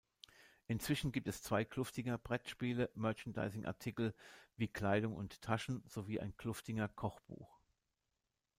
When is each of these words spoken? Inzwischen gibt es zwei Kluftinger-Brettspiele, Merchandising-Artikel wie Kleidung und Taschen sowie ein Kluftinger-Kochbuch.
Inzwischen 0.65 1.11
gibt 1.11 1.27
es 1.27 1.43
zwei 1.43 1.63
Kluftinger-Brettspiele, 1.63 2.89
Merchandising-Artikel 2.95 4.15
wie 4.57 4.67
Kleidung 4.67 5.15
und 5.15 5.39
Taschen 5.43 5.83
sowie 5.85 6.19
ein 6.19 6.35
Kluftinger-Kochbuch. 6.37 7.59